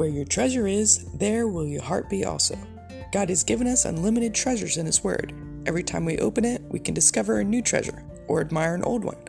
Where 0.00 0.08
your 0.08 0.24
treasure 0.24 0.66
is, 0.66 1.04
there 1.12 1.46
will 1.46 1.66
your 1.66 1.82
heart 1.82 2.08
be 2.08 2.24
also. 2.24 2.56
God 3.12 3.28
has 3.28 3.44
given 3.44 3.66
us 3.66 3.84
unlimited 3.84 4.34
treasures 4.34 4.78
in 4.78 4.86
His 4.86 5.04
Word. 5.04 5.34
Every 5.66 5.82
time 5.82 6.06
we 6.06 6.16
open 6.20 6.42
it, 6.42 6.62
we 6.70 6.78
can 6.78 6.94
discover 6.94 7.38
a 7.38 7.44
new 7.44 7.60
treasure 7.60 8.02
or 8.26 8.40
admire 8.40 8.74
an 8.74 8.82
old 8.82 9.04
one. 9.04 9.22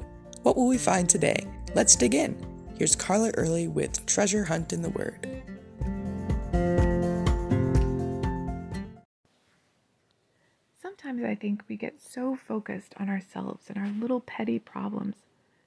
What 0.43 0.55
will 0.55 0.69
we 0.69 0.77
find 0.77 1.09
today? 1.09 1.45
Let's 1.75 1.97
dig 1.97 2.15
in. 2.15 2.37
Here's 2.77 2.95
Carla 2.95 3.31
Early 3.31 3.67
with 3.67 4.05
Treasure 4.05 4.45
Hunt 4.45 4.71
in 4.71 4.81
the 4.81 4.91
Word. 4.91 5.43
Sometimes 10.81 11.25
I 11.25 11.35
think 11.35 11.63
we 11.67 11.75
get 11.75 12.01
so 12.01 12.37
focused 12.37 12.93
on 12.95 13.09
ourselves 13.09 13.65
and 13.67 13.77
our 13.77 13.89
little 13.89 14.21
petty 14.21 14.57
problems 14.57 15.15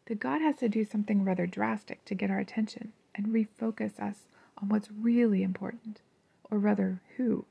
that 0.07 0.19
God 0.19 0.41
has 0.41 0.57
to 0.61 0.71
do 0.71 0.83
something 0.83 1.27
rather 1.27 1.47
drastic 1.47 2.07
to 2.07 2.15
get 2.15 2.31
our 2.31 2.39
attention 2.39 2.95
and 3.15 3.27
refocus 3.27 4.01
us 4.01 4.29
on 4.65 4.71
what's 4.71 4.89
really 4.91 5.43
important, 5.43 6.01
or 6.51 6.59
rather, 6.59 7.03
who. 7.19 7.45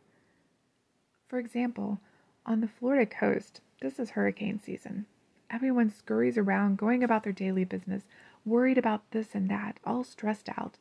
For 1.27 1.38
example, 1.38 1.99
on 2.44 2.59
the 2.59 2.67
Florida 2.67 3.05
coast, 3.05 3.62
this 3.81 3.99
is 3.99 4.12
hurricane 4.12 4.59
season. 4.59 5.05
Everyone 5.52 5.91
scurries 5.91 6.40
around, 6.40 6.80
going 6.80 7.04
about 7.04 7.23
their 7.23 7.31
daily 7.31 7.66
business, 7.66 8.05
worried 8.44 8.80
about 8.80 9.04
this 9.12 9.35
and 9.35 9.48
that, 9.52 9.80
all 9.85 10.04
stressed 10.04 10.49
out, 10.57 10.80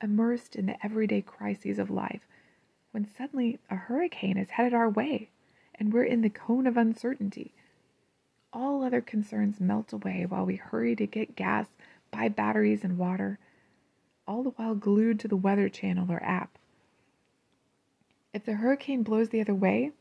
immersed 0.00 0.54
in 0.54 0.66
the 0.66 0.86
everyday 0.86 1.20
crises 1.20 1.80
of 1.80 1.90
life, 1.90 2.28
when 2.92 3.04
suddenly 3.04 3.58
a 3.68 3.74
hurricane 3.74 4.38
is 4.38 4.50
headed 4.50 4.72
our 4.74 4.88
way 4.88 5.30
and 5.74 5.92
we're 5.92 6.04
in 6.04 6.20
the 6.20 6.30
cone 6.30 6.68
of 6.68 6.76
uncertainty. 6.76 7.54
All 8.52 8.84
other 8.84 9.00
concerns 9.00 9.58
melt 9.58 9.92
away 9.92 10.26
while 10.26 10.46
we 10.46 10.56
hurry 10.56 10.94
to 10.94 11.06
get 11.08 11.34
gas, 11.34 11.66
buy 12.12 12.28
batteries 12.28 12.84
and 12.84 12.98
water, 12.98 13.40
all 14.26 14.42
the 14.42 14.50
while 14.50 14.74
glued 14.74 15.18
to 15.20 15.28
the 15.28 15.36
Weather 15.36 15.68
Channel 15.68 16.10
or 16.10 16.22
app. 16.22 16.58
If 18.32 18.44
the 18.44 18.54
hurricane 18.54 19.02
blows 19.02 19.28
the 19.28 19.40
other 19.40 19.54
way, 19.54 19.92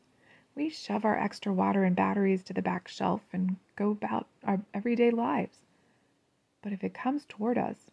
we 0.56 0.70
shove 0.70 1.06
our 1.06 1.18
extra 1.18 1.54
water 1.54 1.84
and 1.84 1.96
batteries 1.96 2.44
to 2.44 2.54
the 2.54 2.62
back 2.62 2.88
shelf 2.88 3.22
and 3.34 3.58
go 3.76 3.92
about 3.92 4.28
our 4.44 4.62
everyday 4.74 5.12
lives. 5.12 5.60
But 6.62 6.74
if 6.74 6.84
it 6.84 6.94
comes 6.94 7.26
toward 7.26 7.58
us, 7.58 7.90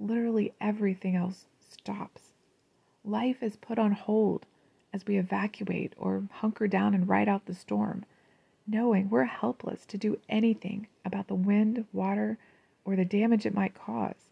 literally 0.00 0.52
everything 0.60 1.16
else 1.16 1.46
stops. 1.60 2.32
Life 3.04 3.42
is 3.42 3.56
put 3.56 3.78
on 3.78 3.92
hold 3.92 4.46
as 4.92 5.06
we 5.06 5.16
evacuate 5.18 5.94
or 5.96 6.24
hunker 6.32 6.66
down 6.66 6.94
and 6.94 7.08
ride 7.08 7.28
out 7.28 7.46
the 7.46 7.54
storm, 7.54 8.04
knowing 8.66 9.08
we're 9.08 9.24
helpless 9.24 9.86
to 9.86 9.98
do 9.98 10.18
anything 10.28 10.88
about 11.04 11.28
the 11.28 11.34
wind, 11.34 11.84
water, 11.92 12.38
or 12.84 12.96
the 12.96 13.04
damage 13.04 13.46
it 13.46 13.54
might 13.54 13.74
cause. 13.74 14.30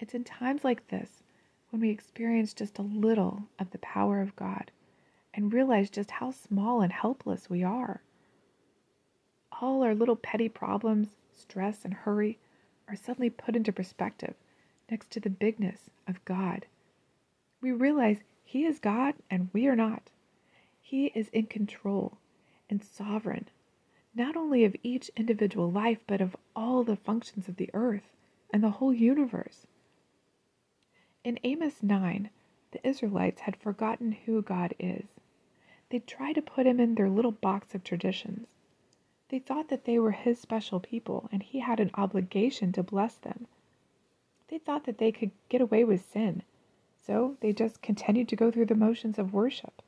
It's 0.00 0.14
in 0.14 0.24
times 0.24 0.64
like 0.64 0.88
this 0.88 1.22
when 1.70 1.80
we 1.80 1.90
experience 1.90 2.52
just 2.52 2.78
a 2.78 2.82
little 2.82 3.44
of 3.58 3.70
the 3.70 3.78
power 3.78 4.20
of 4.20 4.36
God 4.36 4.70
and 5.32 5.52
realize 5.52 5.88
just 5.88 6.10
how 6.12 6.30
small 6.30 6.80
and 6.80 6.92
helpless 6.92 7.48
we 7.48 7.62
are. 7.62 8.02
All 9.60 9.82
our 9.82 9.94
little 9.94 10.16
petty 10.16 10.48
problems, 10.48 11.16
stress, 11.32 11.84
and 11.84 11.94
hurry 11.94 12.38
are 12.88 12.96
suddenly 12.96 13.30
put 13.30 13.56
into 13.56 13.72
perspective 13.72 14.34
next 14.90 15.10
to 15.12 15.20
the 15.20 15.30
bigness 15.30 15.90
of 16.06 16.24
God. 16.24 16.66
We 17.60 17.72
realize 17.72 18.18
He 18.44 18.64
is 18.64 18.78
God 18.78 19.14
and 19.30 19.48
we 19.52 19.66
are 19.68 19.76
not. 19.76 20.10
He 20.82 21.06
is 21.14 21.28
in 21.28 21.46
control 21.46 22.18
and 22.68 22.82
sovereign, 22.82 23.48
not 24.14 24.36
only 24.36 24.64
of 24.64 24.76
each 24.82 25.10
individual 25.16 25.70
life, 25.70 25.98
but 26.06 26.20
of 26.20 26.36
all 26.54 26.82
the 26.82 26.96
functions 26.96 27.48
of 27.48 27.56
the 27.56 27.70
earth 27.72 28.12
and 28.52 28.62
the 28.62 28.70
whole 28.70 28.92
universe. 28.92 29.66
In 31.24 31.38
Amos 31.42 31.82
9, 31.82 32.28
the 32.72 32.86
Israelites 32.86 33.40
had 33.40 33.56
forgotten 33.56 34.12
who 34.12 34.42
God 34.42 34.74
is. 34.78 35.06
They 35.88 36.00
tried 36.00 36.34
to 36.34 36.42
put 36.42 36.66
him 36.66 36.78
in 36.78 36.96
their 36.96 37.08
little 37.08 37.32
box 37.32 37.74
of 37.74 37.82
traditions. 37.82 38.48
They 39.30 39.38
thought 39.38 39.68
that 39.68 39.86
they 39.86 39.98
were 39.98 40.10
his 40.10 40.38
special 40.38 40.80
people 40.80 41.30
and 41.32 41.42
he 41.42 41.60
had 41.60 41.80
an 41.80 41.90
obligation 41.94 42.72
to 42.72 42.82
bless 42.82 43.14
them. 43.14 43.46
They 44.48 44.58
thought 44.58 44.84
that 44.84 44.98
they 44.98 45.10
could 45.12 45.30
get 45.48 45.62
away 45.62 45.82
with 45.82 46.04
sin, 46.04 46.42
so 47.00 47.38
they 47.40 47.54
just 47.54 47.80
continued 47.80 48.28
to 48.28 48.36
go 48.36 48.50
through 48.50 48.66
the 48.66 48.74
motions 48.74 49.18
of 49.18 49.32
worship. 49.32 49.80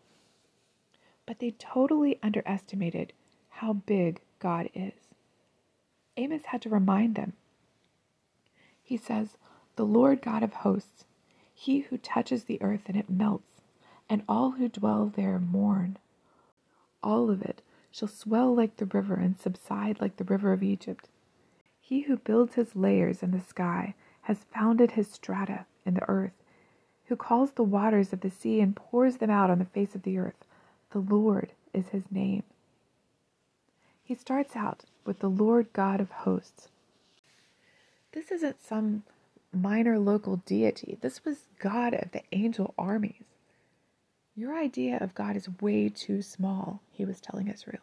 But 1.26 1.38
they 1.38 1.50
totally 1.50 2.18
underestimated 2.22 3.12
how 3.50 3.74
big 3.74 4.22
God 4.38 4.70
is. 4.72 5.12
Amos 6.16 6.46
had 6.46 6.62
to 6.62 6.70
remind 6.70 7.14
them. 7.14 7.34
He 8.82 8.96
says, 8.96 9.36
The 9.76 9.84
Lord 9.84 10.22
God 10.22 10.42
of 10.42 10.54
hosts 10.54 11.04
he 11.58 11.80
who 11.80 11.96
touches 11.96 12.44
the 12.44 12.60
earth 12.62 12.82
and 12.86 12.96
it 12.96 13.08
melts, 13.08 13.62
and 14.10 14.22
all 14.28 14.52
who 14.52 14.68
dwell 14.68 15.06
there 15.06 15.38
mourn. 15.38 15.96
All 17.02 17.30
of 17.30 17.40
it 17.40 17.62
shall 17.90 18.08
swell 18.08 18.54
like 18.54 18.76
the 18.76 18.84
river 18.84 19.14
and 19.14 19.38
subside 19.38 19.98
like 19.98 20.18
the 20.18 20.24
river 20.24 20.52
of 20.52 20.62
Egypt. 20.62 21.08
He 21.80 22.02
who 22.02 22.18
builds 22.18 22.54
his 22.54 22.76
layers 22.76 23.22
in 23.22 23.30
the 23.30 23.40
sky 23.40 23.94
has 24.22 24.44
founded 24.44 24.92
his 24.92 25.10
strata 25.10 25.64
in 25.86 25.94
the 25.94 26.08
earth, 26.08 26.34
who 27.06 27.16
calls 27.16 27.52
the 27.52 27.64
waters 27.64 28.12
of 28.12 28.20
the 28.20 28.30
sea 28.30 28.60
and 28.60 28.76
pours 28.76 29.16
them 29.16 29.30
out 29.30 29.48
on 29.48 29.58
the 29.58 29.64
face 29.64 29.94
of 29.94 30.02
the 30.02 30.18
earth. 30.18 30.44
The 30.90 30.98
Lord 30.98 31.52
is 31.72 31.88
his 31.88 32.12
name. 32.12 32.42
He 34.04 34.14
starts 34.14 34.54
out 34.54 34.84
with 35.06 35.20
the 35.20 35.30
Lord 35.30 35.72
God 35.72 36.02
of 36.02 36.10
hosts. 36.10 36.68
This 38.12 38.30
isn't 38.30 38.62
some 38.62 39.04
minor 39.56 39.98
local 39.98 40.36
deity. 40.36 40.98
This 41.00 41.24
was 41.24 41.48
God 41.58 41.94
of 41.94 42.12
the 42.12 42.22
angel 42.32 42.74
armies. 42.78 43.24
Your 44.34 44.54
idea 44.56 44.98
of 44.98 45.14
God 45.14 45.34
is 45.36 45.48
way 45.60 45.88
too 45.88 46.22
small, 46.22 46.82
he 46.90 47.04
was 47.04 47.20
telling 47.20 47.48
Israel. 47.48 47.82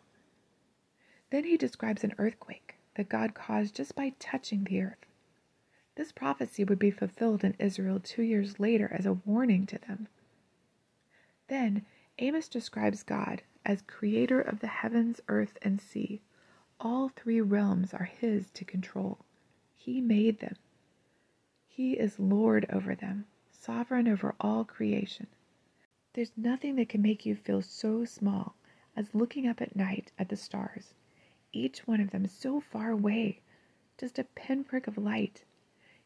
Then 1.32 1.46
he 1.46 1.58
describes 1.58 2.04
an 2.04 2.14
earthquake 2.20 2.76
that 2.96 3.10
God 3.10 3.34
caused 3.34 3.76
just 3.76 3.96
by 3.96 4.14
touching 4.20 4.64
the 4.64 4.82
earth. 4.82 5.06
This 5.96 6.12
prophecy 6.12 6.64
would 6.64 6.80
be 6.80 6.92
fulfilled 6.92 7.44
in 7.44 7.56
Israel 7.60 8.00
two 8.00 8.22
years 8.22 8.60
later 8.60 8.90
as 8.94 9.06
a 9.06 9.14
warning 9.14 9.66
to 9.68 9.80
them. 9.80 10.08
Then 11.48 11.86
Amos 12.20 12.48
describes 12.48 13.04
God 13.04 13.42
as 13.66 13.82
creator 13.82 14.40
of 14.40 14.60
the 14.60 14.68
heavens, 14.68 15.22
earth, 15.28 15.58
and 15.62 15.82
sea. 15.82 16.22
All 16.80 17.10
three 17.10 17.42
realms 17.42 17.94
are 17.94 18.06
his 18.06 18.50
to 18.52 18.66
control. 18.66 19.20
He 19.76 20.02
made 20.02 20.40
them. 20.40 20.56
He 21.76 21.94
is 21.94 22.20
Lord 22.20 22.68
over 22.70 22.94
them, 22.94 23.26
sovereign 23.50 24.08
over 24.08 24.36
all 24.40 24.64
creation. 24.64 25.26
There's 26.14 26.38
nothing 26.38 26.76
that 26.76 26.88
can 26.88 27.02
make 27.02 27.26
you 27.26 27.36
feel 27.36 27.64
so 27.64 28.06
small 28.06 28.54
as 28.96 29.16
looking 29.16 29.48
up 29.48 29.60
at 29.60 29.76
night 29.76 30.12
at 30.20 30.30
the 30.30 30.36
stars, 30.36 30.94
each 31.52 31.88
one 31.88 32.00
of 32.00 32.12
them 32.12 32.28
so 32.28 32.60
far 32.60 32.92
away, 32.92 33.40
just 33.98 34.20
a 34.20 34.24
pinprick 34.24 34.86
of 34.86 35.00
light, 35.00 35.46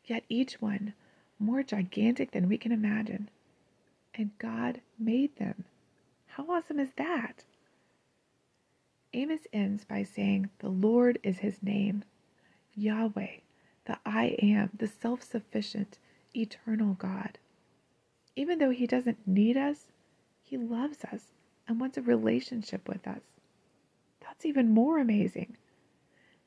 yet 0.06 0.24
each 0.30 0.62
one 0.62 0.94
more 1.38 1.64
gigantic 1.64 2.32
than 2.32 2.48
we 2.48 2.58
can 2.58 2.72
imagine. 2.72 3.30
And 4.16 4.38
God 4.38 4.80
made 4.98 5.36
them. 5.36 5.66
How 6.28 6.50
awesome 6.50 6.80
is 6.80 6.94
that? 6.94 7.44
Amos 9.12 9.48
ends 9.52 9.84
by 9.84 10.04
saying, 10.04 10.50
The 10.60 10.70
Lord 10.70 11.20
is 11.24 11.40
his 11.40 11.62
name, 11.62 12.06
Yahweh, 12.74 13.40
the 13.88 13.98
I 14.06 14.36
am, 14.44 14.70
the 14.78 14.88
self 14.88 15.24
sufficient, 15.24 15.98
eternal 16.36 16.96
God. 16.96 17.38
Even 18.36 18.60
though 18.60 18.70
He 18.70 18.86
doesn't 18.86 19.26
need 19.26 19.56
us, 19.56 19.88
He 20.44 20.58
loves 20.58 21.06
us 21.06 21.32
and 21.68 21.80
wants 21.80 21.98
a 21.98 22.02
relationship 22.02 22.86
with 22.88 23.08
us. 23.08 23.22
That's 24.20 24.46
even 24.46 24.72
more 24.74 25.00
amazing. 25.00 25.56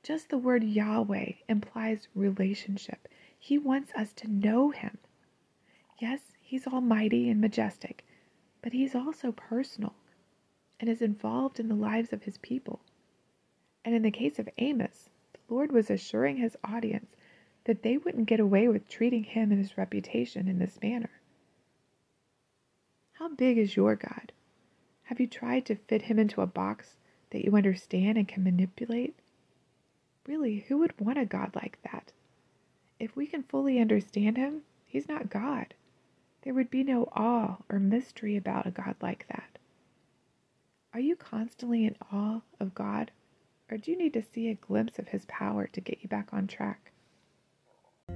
Just 0.03 0.29
the 0.29 0.37
word 0.37 0.63
Yahweh 0.63 1.33
implies 1.49 2.09
relationship. 2.15 3.09
He 3.39 3.57
wants 3.57 3.91
us 3.95 4.13
to 4.15 4.31
know 4.31 4.69
Him. 4.69 4.99
Yes, 5.99 6.21
He's 6.43 6.67
almighty 6.67 7.31
and 7.31 7.41
majestic, 7.41 8.05
but 8.61 8.75
He's 8.75 8.95
also 8.95 9.33
personal 9.33 9.95
and 10.79 10.91
is 10.91 11.01
involved 11.01 11.59
in 11.59 11.69
the 11.69 11.75
lives 11.75 12.13
of 12.13 12.25
His 12.25 12.37
people. 12.37 12.81
And 13.83 13.95
in 13.95 14.03
the 14.03 14.11
case 14.11 14.39
of 14.39 14.49
Amos, 14.59 15.09
the 15.33 15.55
Lord 15.55 15.73
was 15.73 15.89
assuring 15.89 16.37
His 16.37 16.55
audience 16.63 17.17
that 17.71 17.85
they 17.85 17.97
wouldn't 17.97 18.27
get 18.27 18.41
away 18.41 18.67
with 18.67 18.89
treating 18.89 19.23
him 19.23 19.53
and 19.53 19.61
his 19.61 19.79
reputation 19.79 20.49
in 20.49 20.59
this 20.59 20.83
manner. 20.83 21.21
How 23.13 23.29
big 23.29 23.59
is 23.59 23.77
your 23.77 23.95
God? 23.95 24.33
Have 25.05 25.21
you 25.21 25.29
tried 25.29 25.67
to 25.67 25.77
fit 25.77 26.03
him 26.03 26.19
into 26.19 26.41
a 26.41 26.49
box 26.49 26.97
that 27.31 27.45
you 27.45 27.55
understand 27.55 28.19
and 28.19 28.27
can 28.27 28.43
manipulate? 28.43 29.15
Really, 30.27 30.65
who 30.67 30.79
would 30.79 30.99
want 30.99 31.21
a 31.21 31.25
God 31.25 31.53
like 31.55 31.79
that? 31.85 32.11
If 32.99 33.15
we 33.15 33.29
can 33.29 33.45
fully 33.45 33.79
understand 33.79 34.37
him, 34.37 34.63
he's 34.85 35.09
not 35.09 35.31
God. 35.31 35.75
There 36.43 36.55
would 36.55 36.73
be 36.73 36.83
no 36.83 37.05
awe 37.13 37.59
or 37.69 37.79
mystery 37.79 38.37
about 38.37 38.67
a 38.67 38.73
God 38.73 38.97
like 39.01 39.27
that. 39.29 39.61
Are 40.93 40.99
you 40.99 41.15
constantly 41.15 41.85
in 41.87 41.95
awe 42.11 42.41
of 42.59 42.75
God, 42.75 43.13
or 43.71 43.77
do 43.77 43.93
you 43.93 43.97
need 43.97 44.15
to 44.15 44.25
see 44.25 44.49
a 44.49 44.55
glimpse 44.55 44.99
of 44.99 45.07
his 45.07 45.25
power 45.27 45.69
to 45.69 45.81
get 45.81 45.99
you 46.03 46.09
back 46.09 46.31
on 46.33 46.49
track? 46.49 46.91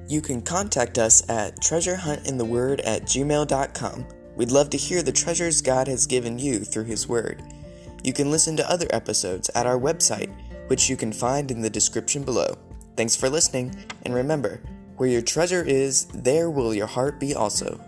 You 0.06 0.21
can 0.21 0.43
contact 0.43 0.99
us 0.99 1.29
at 1.31 1.56
treasurehuntintheword 1.61 2.83
at 2.85 3.03
gmail.com. 3.03 4.06
We'd 4.37 4.51
love 4.51 4.69
to 4.71 4.77
hear 4.77 5.03
the 5.03 5.12
treasures 5.12 5.62
God 5.62 5.89
has 5.89 6.06
given 6.06 6.39
you 6.39 6.61
through 6.61 6.85
His 6.85 7.09
Word. 7.09 7.43
You 8.03 8.12
can 8.12 8.31
listen 8.31 8.56
to 8.59 8.71
other 8.71 8.87
episodes 8.91 9.51
at 9.55 9.67
our 9.67 9.79
website, 9.79 10.31
which 10.69 10.91
you 10.91 10.97
can 10.97 11.12
find 11.12 11.51
in 11.51 11.62
the 11.62 11.71
description 11.71 12.23
below. 12.23 12.59
Thanks 12.97 13.17
for 13.17 13.31
listening, 13.31 13.75
and 14.03 14.15
remember, 14.15 14.61
where 14.99 15.09
your 15.09 15.23
treasure 15.23 15.62
is, 15.62 16.05
there 16.06 16.51
will 16.51 16.75
your 16.75 16.87
heart 16.87 17.19
be 17.19 17.35
also. 17.35 17.81